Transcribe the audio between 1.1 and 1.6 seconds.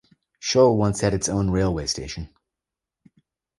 its own